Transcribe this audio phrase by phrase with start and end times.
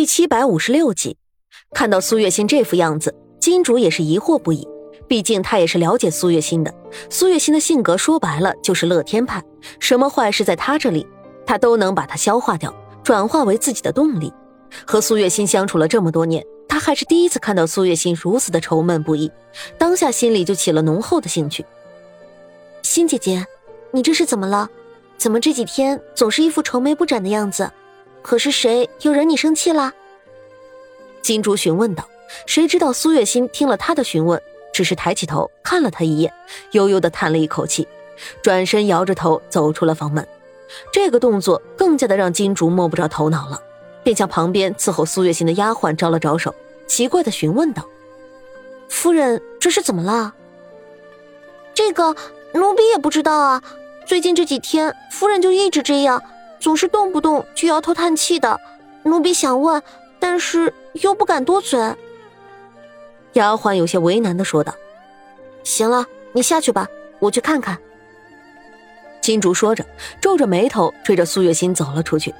[0.00, 1.18] 第七百五十六集，
[1.74, 4.66] 看到苏月心这副样子，金主也是疑惑不已。
[5.06, 6.72] 毕竟他也是了解苏月心的。
[7.10, 9.44] 苏月心的性格说白了就是乐天派，
[9.78, 11.06] 什么坏事在他这里，
[11.44, 12.74] 他都能把它消化掉，
[13.04, 14.32] 转化为自己的动力。
[14.86, 19.30] 和苏月心相处了这么多年，他还是第一次看到苏月心如此的愁闷不已，
[19.76, 21.62] 当下心里就起了浓厚的兴趣。
[22.82, 23.44] 心姐姐，
[23.92, 24.66] 你这是怎么了？
[25.18, 27.70] 怎么这几天总是一副愁眉不展的样子？
[28.22, 29.92] 可是谁又惹你生气了？
[31.22, 32.08] 金竹询问道。
[32.46, 34.40] 谁知道苏月心听了他的询问，
[34.72, 36.32] 只是抬起头看了他一眼，
[36.70, 37.88] 悠悠的叹了一口气，
[38.40, 40.24] 转身摇着头走出了房门。
[40.92, 43.60] 这个动作更加的让金竹摸不着头脑了，
[44.04, 46.54] 便向旁边伺候苏月心的丫鬟招了招手，
[46.86, 47.84] 奇怪的询问道
[48.88, 50.32] ：“夫人，这是怎么了？”
[51.74, 52.14] 这个
[52.54, 53.60] 奴婢也不知道啊。
[54.06, 56.22] 最近这几天，夫人就一直这样。
[56.60, 58.60] 总是动不动就摇头叹气的，
[59.02, 59.82] 奴婢想问，
[60.18, 61.80] 但是又不敢多嘴。
[63.32, 64.74] 丫鬟有些为难的说道
[65.64, 66.86] ：“行了，你下去吧，
[67.18, 67.78] 我去看看。”
[69.22, 69.84] 金竹说着，
[70.20, 72.34] 皱着眉头追着苏月心走了出去。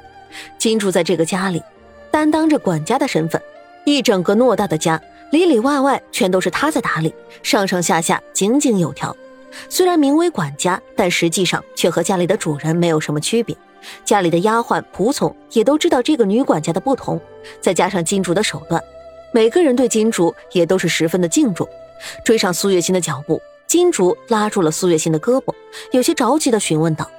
[0.58, 1.62] 金竹在这个家里
[2.10, 3.40] 担当着管家的身份，
[3.84, 9.16] 一整个偌大的家里里外外全都是他在打理，上上下下井井有条。
[9.68, 13.56] 虽然名为管家，但实际上却和家里的主人没有什么区别。
[14.04, 17.20] 家里的丫鬟仆从也都知道这个女管家的不同，
[17.60, 18.82] 再加上金主的手段，
[19.32, 21.68] 每个人对金主也都是十分的敬重。
[22.24, 25.54] 追上苏月心的脚步，金主拉住了苏月心的胳膊，
[25.92, 27.10] 有些着急的询问道：“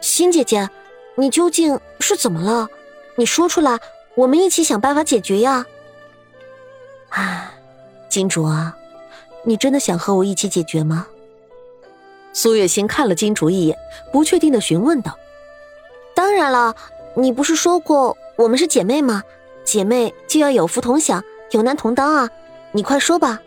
[0.00, 0.68] 心姐姐，
[1.16, 2.68] 你究竟是怎么了？
[3.16, 3.80] 你说出来，
[4.14, 5.66] 我们一起想办法解决呀。”
[7.10, 7.52] 啊，
[8.08, 8.76] 金主啊，
[9.44, 11.08] 你真的想和我一起解决吗？
[12.32, 13.76] 苏月心看了金主一眼，
[14.12, 15.18] 不确定的询问道。
[16.36, 16.76] 当然了，
[17.14, 19.22] 你不是说过我们是姐妹吗？
[19.64, 22.28] 姐妹就要有福同享，有难同当啊！
[22.72, 23.40] 你快说吧。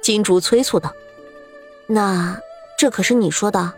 [0.00, 0.90] 金竹催促道。
[1.86, 2.40] 那
[2.78, 3.74] 这可是你说的，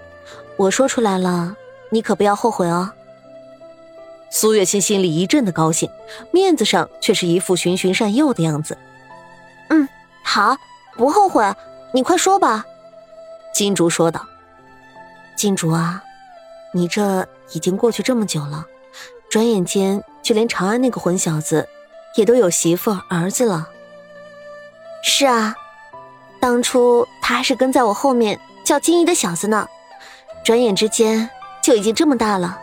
[0.57, 1.57] 我说出来了，
[1.91, 2.93] 你可不要后悔哦。
[4.31, 5.91] 苏月心心里一阵的高兴，
[6.31, 8.79] 面子上却是一副循循善诱的样子。
[9.71, 9.89] 嗯，
[10.23, 10.57] 好，
[10.97, 11.45] 不后悔。
[11.93, 12.65] 你快说吧。
[13.53, 14.25] 金竹说道。
[15.35, 16.05] 金竹啊。
[16.79, 18.65] 你这已经过去这么久了，
[19.29, 21.69] 转眼间就连长安那个混小子，
[22.15, 23.69] 也都有媳妇儿子了。
[25.03, 25.57] 是啊，
[26.39, 29.67] 当初他还是跟在我后面叫金怡的小子呢，
[30.45, 31.29] 转眼之间
[31.61, 32.61] 就已经这么大了。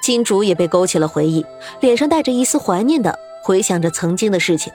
[0.00, 1.44] 金主也被勾起了回忆，
[1.80, 4.72] 脸上带着一丝怀念的回想着曾经的事情，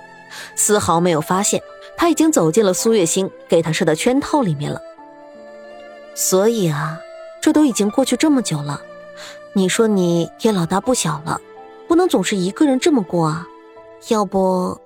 [0.54, 1.62] 丝毫没有发现
[1.96, 4.82] 他已经走进了苏月心给他设的圈套里面了。
[6.14, 7.00] 所以啊。
[7.42, 8.82] 这都已经过去这么久了，
[9.54, 11.40] 你说你也老大不小了，
[11.88, 13.48] 不能总是一个人这么过啊！
[14.10, 14.80] 要不，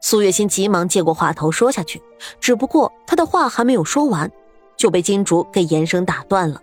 [0.00, 2.02] 苏月心急忙接过话头说下去，
[2.40, 4.30] 只不过他的话还没有说完，
[4.76, 6.62] 就被金竹给严声打断了。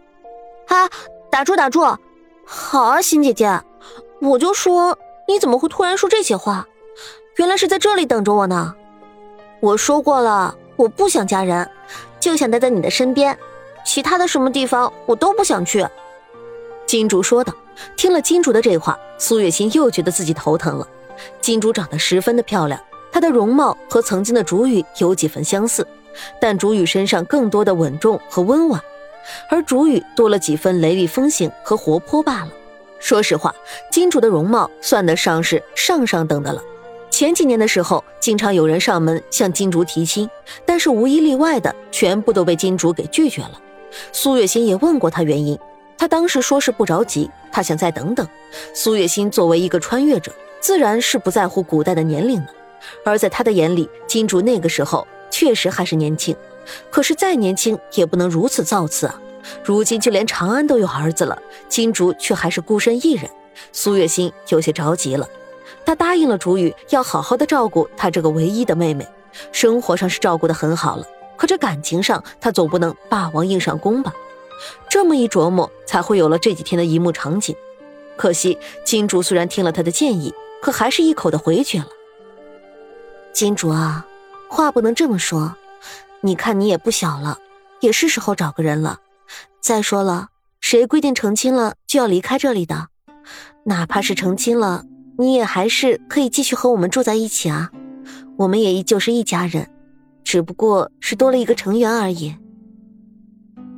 [0.68, 0.90] 啊，
[1.32, 1.82] 打住打住！
[2.46, 3.62] 好啊，心姐姐，
[4.22, 4.98] 我就说
[5.28, 6.68] 你怎么会突然说这些话？
[7.38, 8.76] 原来是在这里等着我呢。
[9.60, 11.70] 我说过了，我不想嫁人，
[12.20, 13.38] 就想待在你的身边。
[13.88, 15.88] 其他的什么地方我都不想去，
[16.86, 17.54] 金竹说道。
[17.96, 20.86] 听了金竹的这话，苏月心又觉得自己头疼了。
[21.40, 22.78] 金竹长得十分的漂亮，
[23.14, 25.88] 她的容貌和曾经的竹雨有几分相似，
[26.42, 28.82] 但竹雨身上更多的稳重和温婉，
[29.50, 32.50] 而竹雨多了几分雷厉风行和活泼罢了。
[33.00, 33.56] 说实话，
[33.90, 36.62] 金竹的容貌算得上是上上等的了。
[37.10, 40.30] 前几年的时候，经常有人上门向金竹提亲，
[40.66, 43.62] 但是无一例外的全部都被金竹给拒绝了。
[44.12, 45.58] 苏月心也问过他原因，
[45.98, 48.28] 他当时说是不着急，他想再等等。
[48.74, 52.48] 苏月心作为一个穿越者，自然是不在乎古代的年龄的，
[53.06, 56.36] 而在他的眼里，金竹那个时候确实还是年轻，
[56.90, 59.22] 可是再年轻也不能如此造次啊！
[59.64, 63.30] 如今就连长安都有儿子了，金竹却还是孤身一人，
[63.72, 65.28] 苏月心有些着急了。
[65.86, 69.08] 他答应了竹雨，要好好的照顾他这个唯一的妹妹，
[69.54, 71.06] 生活上是照顾的很好了。
[71.38, 74.14] 可这感情上，他总不能霸王硬上弓吧？
[74.90, 77.56] 这么一琢磨，才会有了这几天的一幕场景。
[78.18, 81.88] 可惜金竹虽然听了他的建议，可还是一口的回绝了。
[83.32, 84.08] 金竹啊，
[84.50, 85.56] 话不能这么说。
[86.22, 87.38] 你看你也不小了，
[87.80, 89.00] 也是时候找个人了。
[89.62, 90.30] 再说了，
[90.60, 92.88] 谁规定成亲了就要离开这里的？
[93.66, 94.86] 哪怕是成亲了，
[95.20, 97.70] 你也还是可以继续和我们住在一起啊。
[98.38, 99.70] 我们也依旧是一家人。
[100.28, 102.36] 只不过是多了一个成员而已。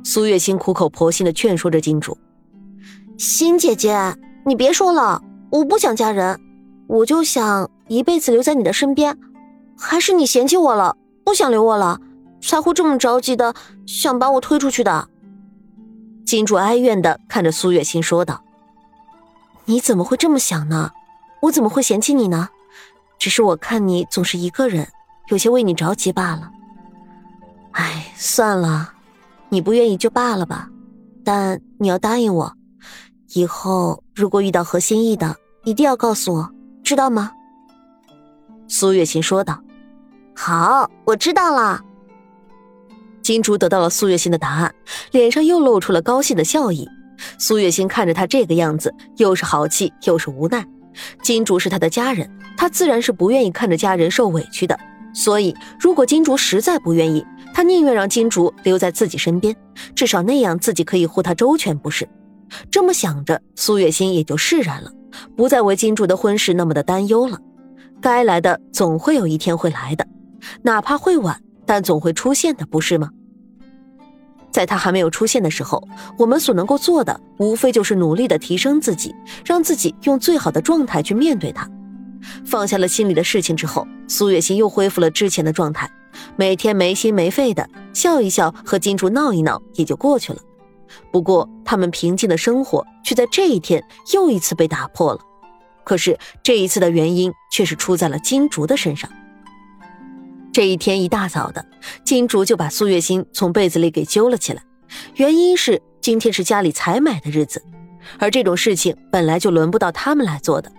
[0.02, 2.18] 苏月心苦口婆心的劝说着金主
[3.16, 6.40] ：“心姐姐，你别说了，我不想嫁人，
[6.88, 9.16] 我就想一辈子留在你的身边，
[9.78, 12.00] 还是你嫌弃我了，不想留我了，
[12.40, 13.54] 才会这么着急的
[13.86, 15.08] 想把我推出去的。
[16.26, 18.42] 金主哀怨的看着苏月心说道
[19.66, 20.90] ：“你怎么会这么想呢？
[21.42, 22.48] 我怎么会嫌弃你呢？
[23.20, 24.88] 只是我看你总是一个人，
[25.30, 26.50] 有些为你着急罢了。
[27.72, 28.92] 哎，算了，
[29.48, 30.68] 你不愿意就罢了吧。
[31.24, 32.52] 但你要答应我，
[33.34, 36.50] 以后如果遇到合心意的，一定要告诉我。”
[36.82, 37.30] 知道吗？
[38.66, 39.60] 苏月心说道。
[40.34, 41.80] 好，我知道了。
[43.22, 44.74] 金竹得到了苏月心的答案，
[45.12, 46.88] 脸上又露出了高兴的笑意。
[47.38, 50.66] 苏月心看着他这个样子，又是好气又是无奈。
[51.22, 54.76] 金竹是他的家人，他自然是不愿意看着家人受委屈的。
[55.12, 59.54] 所以，如果金竹实在不愿意，他宁愿让金竹留在自己身边，
[59.94, 62.08] 至少那样自己可以护他周全，不是？
[62.70, 64.90] 这么想着，苏月心也就释然了。
[65.36, 67.38] 不再为金竹的婚事那么的担忧了，
[68.00, 70.06] 该来的总会有一天会来的，
[70.62, 73.10] 哪怕会晚，但总会出现的，不是吗？
[74.52, 75.82] 在他还没有出现的时候，
[76.16, 79.14] 我们所能够做的，无非就是努力的提升自己，
[79.44, 81.68] 让自己用最好的状态去面对他。
[82.44, 85.90] 放下了心里的事情之后，苏月心又恢复了之前的状态，
[86.36, 90.40] 每天没心没肺的笑一笑，和金竹闹一闹，也就过去了。
[91.12, 93.82] 不过，他们平静的生活却在这一天
[94.12, 95.20] 又一次被打破了。
[95.84, 99.10] 可是这一次的原因却是出在了金竹的身上。
[100.52, 101.64] 这一天一大早的，
[102.04, 104.62] 金竹就把苏月心从被子里给揪了起来，
[105.14, 107.62] 原因是今天是家里采买的日子，
[108.18, 110.70] 而这种事情本来就轮不到他们来做的。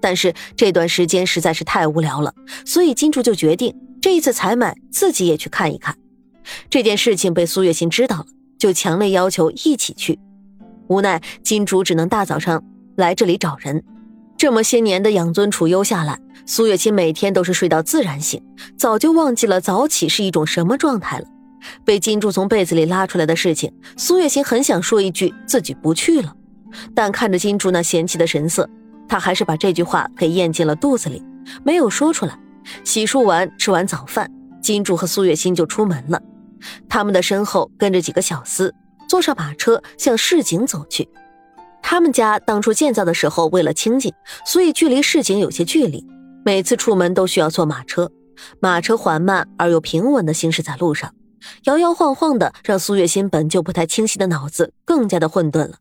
[0.00, 5.96] 但是这段时间实在是太无聊了，所以金竹就决定这一次采买自己也去看一看。
[6.68, 8.26] 这件事情被苏月心知道了。
[8.58, 10.18] 就强烈要求一起去，
[10.86, 12.62] 无奈金主只能大早上
[12.94, 13.82] 来这里找人。
[14.36, 18.42] 这么些年的养尊处优下来，苏月心每天都是睡到自然醒，
[18.76, 21.24] 早就忘记了早起是一种什么状态了。
[21.86, 26.36] 被金主从被子里拉出来的事情，苏月心很想说一句自己不去了，
[26.94, 28.68] 但看着金主那嫌弃的神色，
[29.10, 31.20] 他还是把这句话给咽进了肚子里，
[31.64, 32.38] 没有说出来。
[32.84, 34.30] 洗漱完，吃完早饭，
[34.62, 36.22] 金主和苏月心就出门了。
[36.88, 38.70] 他们的身后跟着几个小厮，
[39.08, 41.08] 坐上马车向市井走去。
[41.82, 44.14] 他们家当初建造的时候，为了清静，
[44.46, 46.06] 所以距离市井有些距离，
[46.44, 48.12] 每次出门都需要坐马车。
[48.60, 51.12] 马车缓慢而又平稳地行驶在路上，
[51.64, 55.78] 摇摇晃晃的，让苏月心本就不太清晰的脑子更加的混沌了。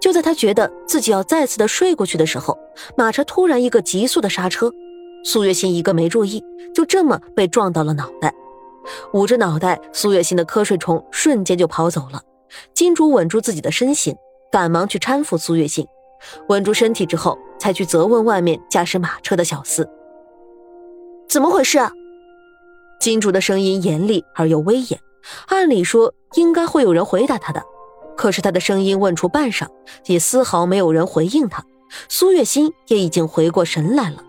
[0.00, 2.58] 就在他觉得自己要再次的睡过去的时候，
[2.96, 4.70] 马车突然一个急速的刹车，
[5.24, 6.42] 苏月心一个没注意，
[6.74, 8.34] 就这么被撞到了脑袋。
[9.12, 12.22] 捂着脑袋，苏月心的瞌睡虫瞬间就跑走了。
[12.74, 14.14] 金主稳住自己的身形，
[14.50, 15.86] 赶忙去搀扶苏月心，
[16.48, 19.88] 稳住身体之后，才去责问外面驾驶马车的小厮
[21.28, 21.92] ：“怎么回事？”啊
[23.00, 25.00] 金主的声音严厉而又威严，
[25.46, 27.60] 按理说应该会有人回答他的，
[28.22, 29.66] 可是他的声音问出半晌，
[30.06, 31.64] 也丝毫没有人回应他。
[32.08, 34.22] 苏月心也已经回过神来了。